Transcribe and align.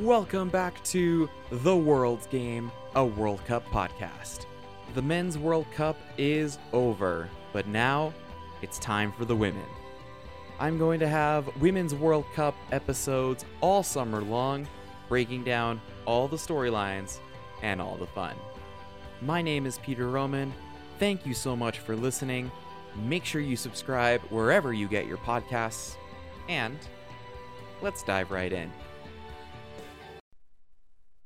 Welcome 0.00 0.50
back 0.50 0.84
to 0.84 1.30
The 1.50 1.74
World's 1.74 2.26
Game, 2.26 2.70
a 2.94 3.02
World 3.02 3.42
Cup 3.46 3.64
podcast. 3.68 4.44
The 4.92 5.00
Men's 5.00 5.38
World 5.38 5.64
Cup 5.74 5.96
is 6.18 6.58
over, 6.74 7.26
but 7.54 7.66
now 7.66 8.12
it's 8.60 8.78
time 8.78 9.12
for 9.12 9.24
the 9.24 9.34
women. 9.34 9.64
I'm 10.60 10.76
going 10.76 11.00
to 11.00 11.08
have 11.08 11.48
Women's 11.56 11.94
World 11.94 12.26
Cup 12.34 12.54
episodes 12.70 13.46
all 13.62 13.82
summer 13.82 14.20
long, 14.20 14.68
breaking 15.08 15.42
down 15.42 15.80
all 16.04 16.28
the 16.28 16.36
storylines 16.36 17.16
and 17.62 17.80
all 17.80 17.96
the 17.96 18.06
fun. 18.06 18.36
My 19.22 19.40
name 19.40 19.64
is 19.64 19.78
Peter 19.78 20.10
Roman. 20.10 20.52
Thank 20.98 21.24
you 21.24 21.32
so 21.32 21.56
much 21.56 21.78
for 21.78 21.96
listening. 21.96 22.52
Make 23.06 23.24
sure 23.24 23.40
you 23.40 23.56
subscribe 23.56 24.20
wherever 24.28 24.74
you 24.74 24.86
get 24.86 25.06
your 25.06 25.16
podcasts. 25.16 25.96
And 26.46 26.76
let's 27.80 28.02
dive 28.02 28.30
right 28.30 28.52
in. 28.52 28.70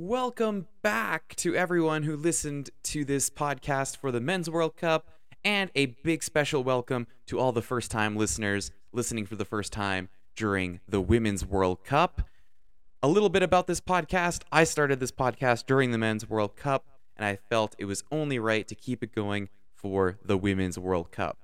Welcome 0.00 0.68
back 0.80 1.34
to 1.38 1.56
everyone 1.56 2.04
who 2.04 2.14
listened 2.14 2.70
to 2.84 3.04
this 3.04 3.28
podcast 3.28 3.96
for 3.96 4.12
the 4.12 4.20
Men's 4.20 4.48
World 4.48 4.76
Cup, 4.76 5.08
and 5.44 5.72
a 5.74 5.86
big 5.86 6.22
special 6.22 6.62
welcome 6.62 7.08
to 7.26 7.40
all 7.40 7.50
the 7.50 7.62
first 7.62 7.90
time 7.90 8.14
listeners 8.14 8.70
listening 8.92 9.26
for 9.26 9.34
the 9.34 9.44
first 9.44 9.72
time 9.72 10.08
during 10.36 10.78
the 10.86 11.00
Women's 11.00 11.44
World 11.44 11.82
Cup. 11.82 12.22
A 13.02 13.08
little 13.08 13.28
bit 13.28 13.42
about 13.42 13.66
this 13.66 13.80
podcast 13.80 14.42
I 14.52 14.62
started 14.62 15.00
this 15.00 15.10
podcast 15.10 15.66
during 15.66 15.90
the 15.90 15.98
Men's 15.98 16.30
World 16.30 16.54
Cup, 16.54 16.86
and 17.16 17.26
I 17.26 17.34
felt 17.34 17.74
it 17.76 17.86
was 17.86 18.04
only 18.12 18.38
right 18.38 18.68
to 18.68 18.76
keep 18.76 19.02
it 19.02 19.12
going 19.12 19.48
for 19.74 20.20
the 20.24 20.38
Women's 20.38 20.78
World 20.78 21.10
Cup. 21.10 21.38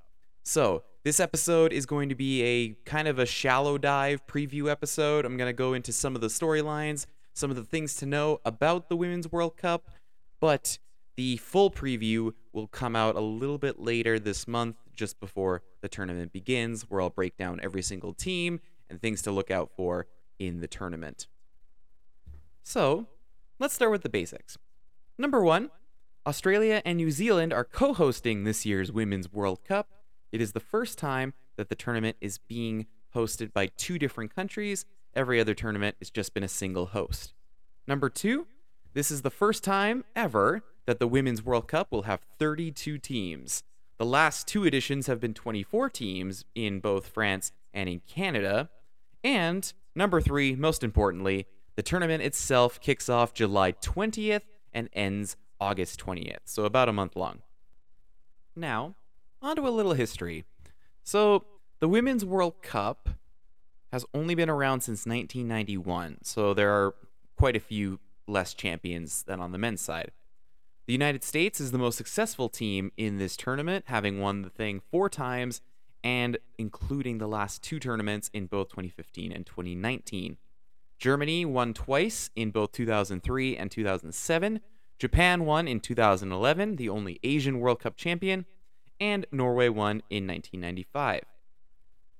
So, 0.45 0.85
this 1.03 1.19
episode 1.19 1.73
is 1.73 1.87
going 1.87 2.09
to 2.09 2.15
be 2.15 2.43
a 2.45 2.69
kind 2.89 3.09
of 3.09 3.19
a 3.19 3.27
shallow 3.27 3.79
dive 3.79 4.25
preview 4.29 4.71
episode. 4.71 5.25
I'm 5.25 5.37
going 5.37 5.49
to 5.49 5.53
go 5.53 5.75
into 5.75 5.93
some 5.93 6.15
of 6.15 6.21
the 6.21 6.29
storylines 6.29 7.07
some 7.35 7.51
of 7.51 7.57
the 7.57 7.65
things 7.65 7.97
to 7.97 8.07
know 8.07 8.41
about 8.45 8.89
the 8.89 8.97
Women's 8.97 9.31
World 9.31 9.57
Cup, 9.57 9.91
but 10.41 10.79
the 11.17 11.37
full 11.37 11.71
preview 11.71 12.33
will 12.53 12.67
come 12.67 12.97
out 12.97 13.17
a 13.17 13.21
little 13.21 13.59
bit 13.59 13.79
later 13.79 14.19
this 14.19 14.49
month, 14.49 14.77
just 14.95 15.21
before 15.21 15.63
the 15.81 15.89
tournament 15.89 16.33
begins, 16.33 16.83
where 16.89 17.01
I'll 17.01 17.11
break 17.11 17.37
down 17.37 17.61
every 17.63 17.83
single 17.83 18.15
team 18.15 18.61
and 18.89 19.01
things 19.01 19.23
to 19.23 19.31
look 19.31 19.51
out 19.51 19.71
for 19.77 20.07
in 20.39 20.61
the 20.61 20.69
tournament. 20.69 21.27
So, 22.63 23.07
let's 23.59 23.75
start 23.75 23.91
with 23.91 24.03
the 24.03 24.09
basics. 24.09 24.57
Number 25.19 25.43
one, 25.43 25.71
Australia 26.27 26.81
and 26.85 26.97
New 26.97 27.11
Zealand 27.11 27.53
are 27.53 27.65
co 27.65 27.93
hosting 27.93 28.45
this 28.45 28.65
year's 28.65 28.91
Women's 28.91 29.33
World 29.33 29.65
Cup. 29.65 29.89
It 30.33 30.41
is 30.41 30.53
the 30.53 30.61
first 30.61 30.99
time 30.99 31.35
that 31.57 31.69
the 31.69 31.75
tournament 31.75 32.17
is 32.21 32.39
being 32.39 32.87
hosted 33.15 33.53
by 33.53 33.67
two 33.67 33.99
different 33.99 34.35
countries, 34.35 34.87
Every 35.17 35.41
other 35.41 35.55
tournament 35.55 35.97
has 36.01 36.11
just 36.11 36.35
been 36.35 36.43
a 36.43 36.49
single 36.49 36.87
host. 36.87 37.35
Number 37.87 38.09
two, 38.09 38.47
this 38.95 39.11
is 39.11 39.23
the 39.23 39.31
first 39.31 39.63
time 39.63 40.05
ever 40.17 40.63
that 40.87 40.99
the 40.99 41.07
Women's 41.07 41.45
World 41.45 41.69
Cup 41.69 41.93
will 41.93 42.03
have 42.03 42.21
32 42.39 42.99
teams. 42.99 43.63
The 43.99 44.05
last 44.05 44.49
two 44.49 44.65
editions 44.65 45.07
have 45.07 45.21
been 45.21 45.35
24 45.35 45.89
teams 45.91 46.45
in 46.55 46.81
both 46.81 47.09
France 47.09 47.53
and 47.73 47.89
in 47.89 48.01
Canada. 48.09 48.71
And 49.23 49.73
number 49.95 50.21
three, 50.21 50.57
most 50.57 50.83
importantly, 50.83 51.47
the 51.77 51.83
tournament 51.83 52.23
itself 52.23 52.81
kicks 52.81 53.09
off 53.09 53.35
July 53.35 53.73
20th 53.73 54.43
and 54.73 54.89
ends 54.93 55.37
August 55.61 56.05
20th, 56.05 56.39
so 56.45 56.65
about 56.65 56.89
a 56.89 56.93
month 56.93 57.15
long. 57.15 57.43
Now, 58.57 58.97
on 59.41 59.57
to 59.57 59.67
a 59.67 59.71
little 59.71 59.95
history. 59.95 60.45
So, 61.03 61.45
the 61.81 61.89
Women's 61.89 62.25
World 62.25 62.63
Cup 62.63 63.11
has 63.95 64.05
only 64.13 64.35
been 64.35 64.51
around 64.51 64.81
since 64.81 65.07
1991, 65.07 66.19
so 66.25 66.53
there 66.53 66.73
are 66.73 66.97
quite 67.37 67.55
a 67.55 67.61
few 67.61 68.01
less 68.27 68.53
champions 68.53 69.23
than 69.23 69.39
on 69.39 69.53
the 69.53 69.59
men's 69.59 69.81
side. 69.81 70.11
The 70.89 70.93
United 70.93 71.23
States 71.23 71.61
is 71.61 71.71
the 71.71 71.79
most 71.79 71.97
successful 71.97 72.49
team 72.49 72.91
in 72.97 73.19
this 73.19 73.37
tournament, 73.37 73.85
having 73.87 74.21
won 74.21 74.43
the 74.43 74.51
thing 74.51 74.83
four 74.91 75.09
times 75.09 75.61
and 76.03 76.39
including 76.59 77.19
the 77.19 77.29
last 77.29 77.63
two 77.63 77.79
tournaments 77.79 78.31
in 78.35 78.47
both 78.47 78.69
2015 78.71 79.31
and 79.31 79.47
2019. 79.47 80.39
Germany 80.99 81.45
won 81.45 81.73
twice 81.73 82.31
in 82.35 82.51
both 82.51 82.73
2003 82.73 83.57
and 83.57 83.71
2007. 83.71 84.61
Japan 84.99 85.45
won 85.45 85.69
in 85.69 85.79
2011, 85.79 86.75
the 86.77 86.89
only 86.89 87.21
Asian 87.23 87.61
World 87.61 87.79
Cup 87.79 87.97
champion, 87.97 88.45
and 88.99 89.25
Norway 89.31 89.69
won 89.69 90.03
in 90.11 90.27
1995. 90.27 91.21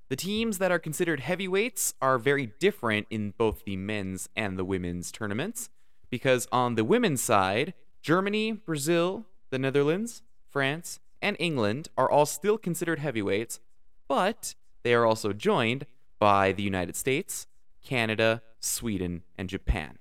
The 0.07 0.15
teams 0.15 0.59
that 0.59 0.71
are 0.71 0.79
considered 0.79 1.19
heavyweights 1.21 1.95
are 1.99 2.19
very 2.19 2.47
different 2.59 3.07
in 3.09 3.33
both 3.37 3.65
the 3.65 3.75
men's 3.75 4.29
and 4.35 4.57
the 4.57 4.65
women's 4.65 5.11
tournaments, 5.11 5.69
because 6.11 6.47
on 6.51 6.75
the 6.75 6.83
women's 6.83 7.23
side, 7.23 7.73
Germany, 8.03 8.51
Brazil, 8.51 9.25
the 9.49 9.57
Netherlands, 9.57 10.21
France, 10.47 10.99
and 11.23 11.35
England 11.39 11.89
are 11.97 12.09
all 12.09 12.27
still 12.27 12.59
considered 12.59 12.99
heavyweights, 12.99 13.59
but 14.07 14.53
they 14.83 14.93
are 14.93 15.07
also 15.07 15.33
joined 15.33 15.87
by 16.19 16.51
the 16.51 16.61
United 16.61 16.95
States, 16.95 17.47
Canada, 17.83 18.43
Sweden, 18.59 19.23
and 19.37 19.49
Japan. 19.49 19.97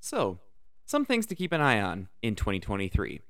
So, 0.00 0.38
some 0.86 1.04
things 1.04 1.26
to 1.26 1.34
keep 1.34 1.52
an 1.52 1.60
eye 1.60 1.80
on 1.82 2.08
in 2.22 2.34
2023. 2.34 3.20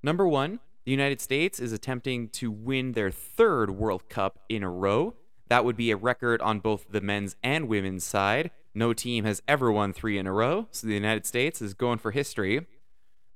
Number 0.00 0.28
one, 0.28 0.60
the 0.84 0.90
United 0.90 1.20
States 1.20 1.58
is 1.58 1.72
attempting 1.72 2.28
to 2.28 2.50
win 2.50 2.92
their 2.92 3.10
third 3.10 3.70
World 3.70 4.08
Cup 4.08 4.38
in 4.48 4.62
a 4.62 4.70
row. 4.70 5.14
That 5.48 5.64
would 5.64 5.76
be 5.76 5.90
a 5.90 5.96
record 5.96 6.42
on 6.42 6.60
both 6.60 6.86
the 6.90 7.00
men's 7.00 7.36
and 7.42 7.68
women's 7.68 8.04
side. 8.04 8.50
No 8.74 8.92
team 8.92 9.24
has 9.24 9.42
ever 9.48 9.72
won 9.72 9.92
three 9.92 10.18
in 10.18 10.26
a 10.26 10.32
row, 10.32 10.68
so 10.70 10.86
the 10.86 10.94
United 10.94 11.26
States 11.26 11.62
is 11.62 11.74
going 11.74 11.98
for 11.98 12.10
history. 12.10 12.66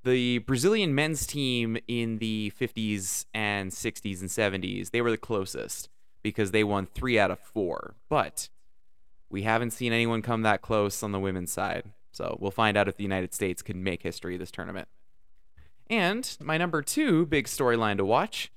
The 0.03 0.39
Brazilian 0.39 0.93
men's 0.93 1.25
team 1.25 1.77
in 1.87 2.19
the 2.19 2.53
50s 2.59 3.25
and 3.33 3.71
60s 3.71 4.21
and 4.21 4.29
70s, 4.29 4.91
they 4.91 5.01
were 5.01 5.11
the 5.11 5.17
closest 5.17 5.89
because 6.21 6.51
they 6.51 6.63
won 6.63 6.85
three 6.85 7.17
out 7.17 7.31
of 7.31 7.39
four. 7.39 7.95
But 8.09 8.49
we 9.29 9.43
haven't 9.43 9.71
seen 9.71 9.91
anyone 9.91 10.21
come 10.21 10.43
that 10.43 10.61
close 10.61 11.01
on 11.03 11.11
the 11.11 11.19
women's 11.19 11.51
side. 11.51 11.83
So 12.11 12.37
we'll 12.39 12.51
find 12.51 12.77
out 12.77 12.87
if 12.87 12.97
the 12.97 13.03
United 13.03 13.33
States 13.33 13.61
can 13.61 13.83
make 13.83 14.03
history 14.03 14.37
this 14.37 14.51
tournament. 14.51 14.87
And 15.89 16.37
my 16.41 16.57
number 16.57 16.81
two 16.81 17.25
big 17.25 17.45
storyline 17.45 17.97
to 17.97 18.05
watch 18.05 18.51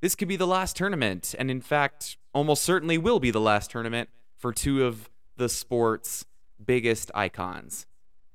this 0.00 0.14
could 0.14 0.28
be 0.28 0.36
the 0.36 0.46
last 0.46 0.76
tournament, 0.76 1.34
and 1.38 1.50
in 1.50 1.60
fact, 1.60 2.18
almost 2.34 2.62
certainly 2.62 2.98
will 2.98 3.18
be 3.18 3.30
the 3.30 3.40
last 3.40 3.70
tournament 3.70 4.10
for 4.36 4.52
two 4.52 4.84
of 4.84 5.08
the 5.36 5.48
sport's 5.48 6.26
biggest 6.64 7.10
icons 7.14 7.86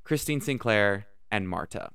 Christine 0.04 0.42
Sinclair 0.42 1.08
and 1.32 1.48
Marta. 1.48 1.92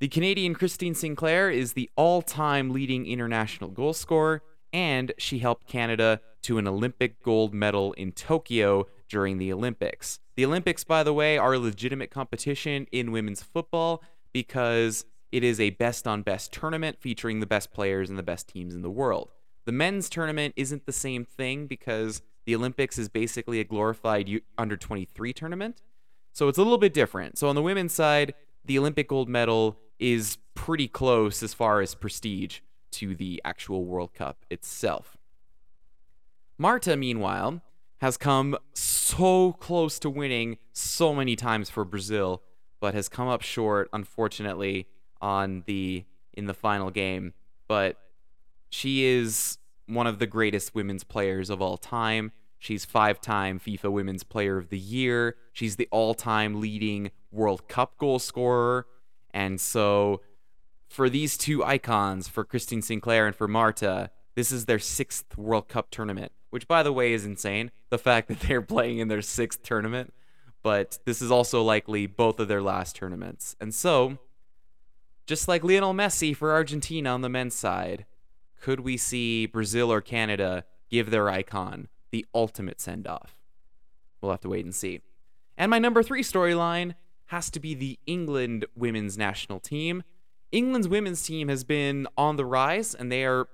The 0.00 0.08
Canadian 0.08 0.54
Christine 0.54 0.94
Sinclair 0.94 1.48
is 1.48 1.74
the 1.74 1.90
all 1.96 2.22
time 2.22 2.70
leading 2.70 3.06
international 3.06 3.70
goal 3.70 3.92
scorer, 3.92 4.42
and 4.72 5.12
she 5.16 5.38
helped 5.38 5.68
Canada 5.68 6.20
to 6.42 6.58
an 6.58 6.66
Olympic 6.66 7.22
gold 7.22 7.54
medal 7.54 7.92
in 7.92 8.12
Tokyo 8.12 8.88
during 9.08 9.38
the 9.38 9.52
Olympics. 9.52 10.18
The 10.36 10.44
Olympics, 10.44 10.84
by 10.84 11.02
the 11.02 11.12
way, 11.12 11.38
are 11.38 11.54
a 11.54 11.58
legitimate 11.58 12.10
competition 12.10 12.86
in 12.90 13.12
women's 13.12 13.42
football 13.42 14.02
because 14.32 15.04
it 15.32 15.44
is 15.44 15.60
a 15.60 15.70
best 15.70 16.06
on 16.06 16.22
best 16.22 16.52
tournament 16.52 16.98
featuring 17.00 17.40
the 17.40 17.46
best 17.46 17.72
players 17.72 18.10
and 18.10 18.18
the 18.18 18.22
best 18.22 18.48
teams 18.48 18.74
in 18.74 18.82
the 18.82 18.90
world. 18.90 19.30
The 19.64 19.72
men's 19.72 20.08
tournament 20.08 20.54
isn't 20.56 20.86
the 20.86 20.92
same 20.92 21.24
thing 21.24 21.66
because 21.66 22.22
the 22.44 22.54
Olympics 22.54 22.98
is 22.98 23.08
basically 23.08 23.60
a 23.60 23.64
glorified 23.64 24.28
under 24.58 24.76
23 24.76 25.32
tournament. 25.32 25.82
So 26.32 26.48
it's 26.48 26.58
a 26.58 26.62
little 26.62 26.78
bit 26.78 26.94
different. 26.94 27.38
So 27.38 27.48
on 27.48 27.54
the 27.54 27.62
women's 27.62 27.92
side, 27.92 28.34
the 28.64 28.78
Olympic 28.78 29.08
gold 29.08 29.28
medal 29.28 29.78
is 29.98 30.38
pretty 30.54 30.88
close 30.88 31.42
as 31.42 31.54
far 31.54 31.80
as 31.80 31.94
prestige 31.94 32.60
to 32.92 33.14
the 33.14 33.40
actual 33.44 33.84
World 33.84 34.14
Cup 34.14 34.44
itself. 34.50 35.16
Marta, 36.58 36.96
meanwhile, 36.96 37.62
has 37.98 38.16
come 38.16 38.56
so 38.74 39.52
close 39.52 39.98
to 39.98 40.10
winning 40.10 40.58
so 40.72 41.14
many 41.14 41.36
times 41.36 41.70
for 41.70 41.84
Brazil, 41.84 42.42
but 42.80 42.94
has 42.94 43.08
come 43.08 43.28
up 43.28 43.42
short, 43.42 43.88
unfortunately, 43.92 44.86
on 45.20 45.64
the 45.66 46.04
in 46.32 46.46
the 46.46 46.54
final 46.54 46.90
game, 46.90 47.32
but 47.68 47.98
she 48.70 49.04
is 49.04 49.58
one 49.86 50.06
of 50.06 50.18
the 50.18 50.26
greatest 50.26 50.74
women's 50.74 51.04
players 51.04 51.50
of 51.50 51.60
all 51.60 51.76
time. 51.76 52.32
She's 52.58 52.84
five-time 52.84 53.58
FIFA 53.58 53.90
Women's 53.90 54.22
Player 54.22 54.56
of 54.56 54.68
the 54.68 54.78
Year. 54.78 55.36
She's 55.52 55.76
the 55.76 55.88
all-time 55.90 56.60
leading 56.60 57.10
World 57.32 57.68
Cup 57.68 57.96
goal 57.96 58.18
scorer. 58.18 58.86
And 59.32 59.60
so 59.60 60.20
for 60.88 61.08
these 61.08 61.36
two 61.38 61.64
icons, 61.64 62.28
for 62.28 62.44
Christine 62.44 62.82
Sinclair 62.82 63.26
and 63.26 63.34
for 63.34 63.48
Marta, 63.48 64.10
this 64.34 64.52
is 64.52 64.66
their 64.66 64.78
sixth 64.78 65.36
World 65.36 65.68
Cup 65.68 65.90
tournament, 65.90 66.32
which 66.50 66.68
by 66.68 66.82
the 66.82 66.92
way 66.92 67.12
is 67.12 67.24
insane. 67.24 67.70
The 67.88 67.98
fact 67.98 68.28
that 68.28 68.40
they're 68.40 68.62
playing 68.62 68.98
in 68.98 69.08
their 69.08 69.22
sixth 69.22 69.62
tournament. 69.62 70.12
But 70.62 70.98
this 71.06 71.22
is 71.22 71.30
also 71.30 71.62
likely 71.62 72.06
both 72.06 72.38
of 72.38 72.48
their 72.48 72.62
last 72.62 72.94
tournaments. 72.94 73.56
And 73.58 73.74
so 73.74 74.18
just 75.30 75.46
like 75.46 75.62
Lionel 75.62 75.94
Messi 75.94 76.34
for 76.34 76.50
Argentina 76.50 77.08
on 77.10 77.20
the 77.20 77.28
men's 77.28 77.54
side, 77.54 78.04
could 78.60 78.80
we 78.80 78.96
see 78.96 79.46
Brazil 79.46 79.92
or 79.92 80.00
Canada 80.00 80.64
give 80.90 81.12
their 81.12 81.30
icon 81.30 81.86
the 82.10 82.26
ultimate 82.34 82.80
send 82.80 83.06
off? 83.06 83.38
We'll 84.20 84.32
have 84.32 84.40
to 84.40 84.48
wait 84.48 84.64
and 84.64 84.74
see. 84.74 85.02
And 85.56 85.70
my 85.70 85.78
number 85.78 86.02
three 86.02 86.24
storyline 86.24 86.96
has 87.26 87.48
to 87.50 87.60
be 87.60 87.74
the 87.74 87.96
England 88.08 88.64
women's 88.74 89.16
national 89.16 89.60
team. 89.60 90.02
England's 90.50 90.88
women's 90.88 91.22
team 91.22 91.46
has 91.46 91.62
been 91.62 92.08
on 92.16 92.34
the 92.34 92.44
rise, 92.44 92.92
and 92.92 93.12
they 93.12 93.24
are 93.24 93.46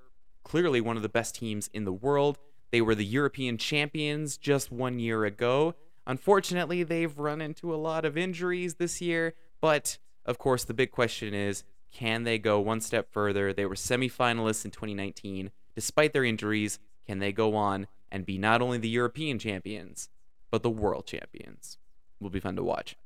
clearly 0.44 0.81
one 0.81 0.96
of 0.96 1.02
the 1.02 1.11
best 1.11 1.34
teams 1.34 1.69
in 1.75 1.84
the 1.84 1.93
world. 1.93 2.38
They 2.70 2.81
were 2.81 2.94
the 2.94 3.05
European 3.05 3.58
champions 3.58 4.38
just 4.38 4.72
one 4.72 4.99
year 4.99 5.26
ago. 5.26 5.75
Unfortunately, 6.06 6.84
they've 6.84 7.19
run 7.19 7.43
into 7.43 7.75
a 7.75 7.76
lot 7.76 8.06
of 8.06 8.17
injuries 8.17 8.76
this 8.76 9.02
year, 9.02 9.34
but 9.61 9.99
of 10.26 10.38
course, 10.38 10.64
the 10.64 10.75
big 10.75 10.90
question 10.90 11.32
is 11.32 11.64
can 11.93 12.25
they 12.25 12.38
go 12.38 12.61
one 12.61 12.81
step 12.81 13.11
further? 13.11 13.52
They 13.52 13.64
were 13.64 13.75
semifinalists 13.75 14.64
in 14.64 14.70
2019. 14.70 15.50
Despite 15.75 16.12
their 16.12 16.25
injuries, 16.25 16.78
can 17.06 17.20
they 17.20 17.32
go 17.32 17.55
on 17.55 17.87
and 18.11 18.26
be 18.26 18.37
not 18.37 18.61
only 18.61 18.78
the 18.78 18.88
European 18.88 19.38
champions, 19.38 20.11
but 20.50 20.62
the 20.62 20.70
world 20.70 21.06
champions? 21.06 21.78
Will 22.20 22.31
be 22.31 22.40
fun 22.40 22.56
to 22.56 22.62
watch. 22.62 22.96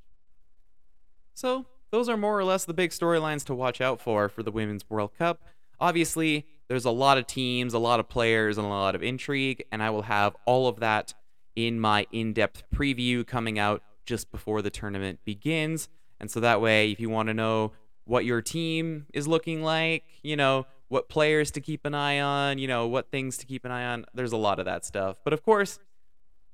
So, 1.35 1.67
those 1.91 2.09
are 2.09 2.17
more 2.17 2.39
or 2.39 2.45
less 2.45 2.65
the 2.65 2.75
big 2.75 2.91
storylines 2.91 3.45
to 3.47 3.55
watch 3.55 3.81
out 3.81 4.01
for 4.01 4.29
for 4.29 4.43
the 4.43 4.53
Women's 4.53 4.89
World 4.89 5.13
Cup. 5.17 5.43
Obviously, 5.81 6.47
there's 6.69 6.85
a 6.85 6.91
lot 6.91 7.19
of 7.19 7.27
teams, 7.27 7.75
a 7.75 7.79
lot 7.79 8.01
of 8.01 8.09
players, 8.09 8.59
and 8.59 8.67
a 8.67 8.71
lot 8.71 8.95
of 8.95 9.03
intrigue, 9.03 9.65
and 9.73 9.83
I 9.83 9.91
will 9.91 10.03
have 10.03 10.37
all 10.47 10.69
of 10.69 10.81
that 10.81 11.15
in 11.57 11.81
my 11.81 12.07
in 12.13 12.33
depth 12.33 12.63
preview 12.75 13.27
coming 13.27 13.59
out 13.59 13.83
just 14.07 14.31
before 14.31 14.63
the 14.63 14.71
tournament 14.71 15.21
begins. 15.25 15.89
And 16.21 16.31
so 16.31 16.41
that 16.41 16.61
way, 16.61 16.91
if 16.91 17.01
you 17.01 17.11
want 17.11 17.29
to 17.29 17.35
know 17.35 17.73
what 18.05 18.25
your 18.25 18.43
team 18.43 19.07
is 19.13 19.27
looking 19.27 19.63
like, 19.63 20.05
you 20.23 20.37
know, 20.37 20.67
what 20.89 21.09
players 21.09 21.51
to 21.53 21.61
keep 21.61 21.85
an 21.85 21.95
eye 21.95 22.21
on, 22.21 22.59
you 22.59 22.69
know, 22.69 22.87
what 22.87 23.11
things 23.11 23.37
to 23.39 23.47
keep 23.47 23.65
an 23.65 23.71
eye 23.71 23.87
on, 23.87 24.05
there's 24.13 24.33
a 24.33 24.37
lot 24.37 24.59
of 24.59 24.65
that 24.67 24.85
stuff. 24.85 25.19
But 25.25 25.33
of 25.33 25.43
course, 25.43 25.79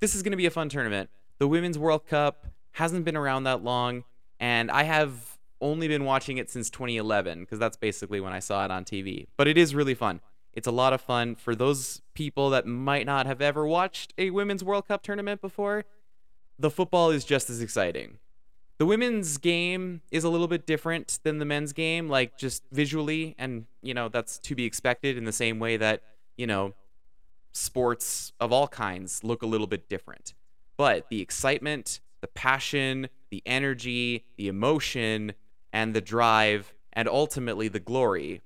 this 0.01 0.15
is 0.15 0.23
going 0.23 0.33
to 0.33 0.37
be 0.37 0.47
a 0.47 0.51
fun 0.51 0.69
tournament. 0.69 1.11
The 1.39 1.49
Women's 1.49 1.79
World 1.79 2.07
Cup 2.07 2.47
hasn't 2.73 3.05
been 3.05 3.17
around 3.17 3.45
that 3.45 3.65
long, 3.65 4.05
and 4.39 4.71
I 4.71 4.83
have 4.83 5.39
only 5.61 5.89
been 5.89 6.05
watching 6.05 6.37
it 6.37 6.51
since 6.51 6.69
2011 6.69 7.41
because 7.41 7.59
that's 7.59 7.79
basically 7.79 8.21
when 8.21 8.35
I 8.35 8.39
saw 8.39 8.65
it 8.65 8.71
on 8.71 8.85
TV. 8.85 9.27
But 9.39 9.49
it 9.49 9.57
is 9.57 9.75
really 9.75 9.95
fun. 9.95 10.21
It's 10.53 10.67
a 10.67 10.73
lot 10.73 10.93
of 10.93 11.01
fun 11.01 11.35
for 11.35 11.55
those 11.55 12.03
people 12.15 12.51
that 12.51 12.67
might 12.67 13.07
not 13.07 13.27
have 13.27 13.41
ever 13.41 13.67
watched 13.67 14.13
a 14.19 14.31
Women's 14.31 14.63
World 14.65 14.87
Cup 14.89 15.03
tournament 15.03 15.41
before. 15.41 15.85
The 16.59 16.71
football 16.71 17.11
is 17.11 17.25
just 17.25 17.51
as 17.51 17.61
exciting. 17.61 18.19
The 18.79 18.87
women's 18.87 19.39
game 19.39 20.03
is 20.11 20.25
a 20.25 20.29
little 20.29 20.49
bit 20.49 20.67
different 20.67 21.19
than 21.23 21.39
the 21.39 21.45
men's 21.45 21.73
game, 21.73 22.09
like 22.09 22.37
just 22.37 22.63
visually, 22.71 23.35
and 23.39 23.67
you 23.83 23.95
know 23.95 24.09
that's 24.09 24.39
to 24.41 24.55
be 24.55 24.65
expected 24.65 25.17
in 25.17 25.25
the 25.25 25.33
same 25.33 25.59
way 25.59 25.77
that 25.79 26.03
you 26.37 26.47
know 26.47 26.75
sports 27.53 28.33
of 28.39 28.53
all 28.53 28.69
kinds 28.69 29.25
look 29.25 29.43
a 29.43 29.47
little 29.47 29.67
bit 29.67 29.89
different. 29.89 30.35
But 30.77 31.09
the 31.09 31.23
excitement, 31.23 32.01
the 32.21 32.27
passion, 32.27 33.09
the 33.31 33.43
energy, 33.47 34.27
the 34.37 34.49
emotion, 34.49 35.33
and 35.73 35.95
the 35.95 36.03
drive, 36.03 36.75
and 36.93 37.09
ultimately 37.09 37.69
the 37.69 37.81
glory, 37.81 38.43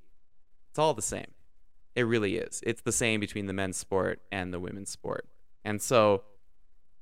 it's 0.71 0.79
all 0.79 0.95
the 0.95 1.03
same. 1.03 1.33
It 1.97 2.03
really 2.03 2.37
is. 2.37 2.63
It's 2.65 2.83
the 2.83 2.93
same 2.93 3.19
between 3.19 3.47
the 3.47 3.53
men's 3.53 3.77
sport 3.77 4.21
and 4.31 4.55
the 4.55 4.61
women's 4.61 4.91
sport. 4.91 5.27
And 5.65 5.83
so 5.83 6.23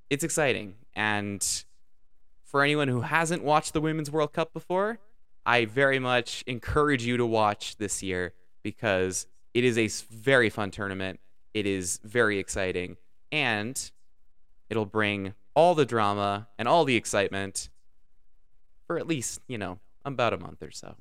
it's 0.09 0.25
exciting. 0.25 0.77
And 0.95 1.47
for 2.49 2.63
anyone 2.63 2.89
who 2.89 3.03
hasn't 3.03 3.45
watched 3.45 3.75
the 3.75 3.81
Women's 3.81 4.11
World 4.11 4.33
Cup 4.33 4.55
before, 4.55 4.99
I 5.45 5.67
very 5.67 5.99
much 5.99 6.43
encourage 6.47 7.05
you 7.05 7.19
to 7.19 7.27
watch 7.27 7.77
this 7.77 8.03
year 8.03 8.33
because 8.63 9.27
it 9.53 9.65
is 9.65 9.77
a 9.77 9.89
very 10.11 10.49
fun 10.49 10.71
tournament. 10.71 11.21
It 11.53 11.67
is 11.67 12.01
very 12.03 12.39
exciting 12.39 12.97
and 13.31 13.91
it'll 14.71 14.87
bring 14.87 15.35
all 15.55 15.75
the 15.75 15.85
drama 15.85 16.49
and 16.59 16.67
all 16.67 16.87
the 16.87 16.97
excitement 16.97 17.69
for 18.87 18.99
at 18.99 19.07
least, 19.07 19.41
you 19.47 19.59
know, 19.59 19.79
about 20.07 20.33
a 20.33 20.39
month 20.39 20.63
or 20.63 20.71
so. 20.71 20.97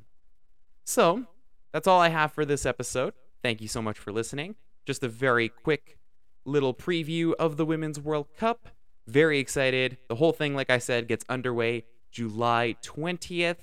So, 0.84 1.28
that's 1.72 1.88
all 1.88 2.02
I 2.02 2.10
have 2.10 2.34
for 2.34 2.44
this 2.44 2.66
episode. 2.66 3.14
Thank 3.42 3.62
you 3.62 3.70
so 3.70 3.82
much 3.82 3.98
for 3.98 4.12
listening. 4.12 4.56
Just 4.86 5.02
a 5.02 5.08
very 5.08 5.48
quick 5.48 5.98
little 6.44 6.74
preview 6.74 7.34
of 7.40 7.56
the 7.56 7.66
Women's 7.66 8.00
World 8.00 8.28
Cup. 8.38 8.68
Very 9.08 9.40
excited. 9.40 9.98
The 10.10 10.16
whole 10.16 10.34
thing, 10.34 10.54
like 10.54 10.70
I 10.70 10.80
said, 10.80 11.08
gets 11.08 11.26
underway 11.30 11.86
July 12.12 12.76
20th. 12.84 13.58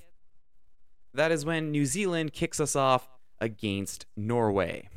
That 1.13 1.31
is 1.31 1.45
when 1.45 1.71
New 1.71 1.85
Zealand 1.85 2.33
kicks 2.33 2.59
us 2.59 2.75
off 2.75 3.07
against 3.39 4.05
Norway. 4.15 4.89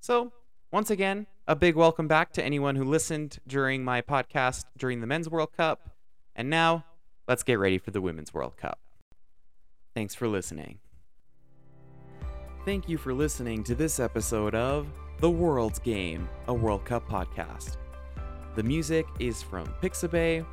So, 0.00 0.32
once 0.72 0.90
again, 0.90 1.26
a 1.46 1.54
big 1.54 1.76
welcome 1.76 2.08
back 2.08 2.32
to 2.32 2.42
anyone 2.42 2.76
who 2.76 2.84
listened 2.84 3.38
during 3.46 3.84
my 3.84 4.00
podcast 4.00 4.64
during 4.78 5.00
the 5.00 5.06
Men's 5.06 5.28
World 5.28 5.52
Cup. 5.56 5.90
And 6.34 6.48
now, 6.48 6.84
let's 7.28 7.42
get 7.42 7.58
ready 7.58 7.78
for 7.78 7.90
the 7.90 8.00
Women's 8.00 8.32
World 8.32 8.56
Cup. 8.56 8.78
Thanks 9.94 10.14
for 10.14 10.26
listening. 10.26 10.78
Thank 12.64 12.88
you 12.88 12.96
for 12.96 13.12
listening 13.12 13.62
to 13.64 13.74
this 13.74 14.00
episode 14.00 14.54
of 14.54 14.86
The 15.20 15.30
World's 15.30 15.80
Game, 15.80 16.28
a 16.46 16.54
World 16.54 16.84
Cup 16.84 17.06
podcast. 17.08 17.76
The 18.54 18.62
music 18.62 19.06
is 19.18 19.42
from 19.42 19.66
Pixabay. 19.82 20.44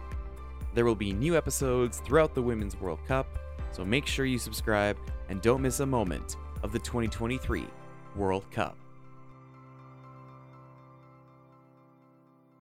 There 0.74 0.86
will 0.86 0.96
be 0.96 1.12
new 1.12 1.36
episodes 1.36 2.01
throughout 2.06 2.34
the 2.34 2.42
Women's 2.42 2.80
World 2.80 3.00
Cup, 3.06 3.28
so 3.74 3.84
make 3.84 4.06
sure 4.06 4.25
you 4.25 4.40
subscribe 4.40 4.98
and 5.28 5.42
don't 5.42 5.62
miss 5.62 5.81
a 5.81 5.86
moment 5.86 6.38
of 6.63 6.72
the 6.72 6.80
2023 6.80 7.66
World 8.16 8.50
Cup. 8.51 8.78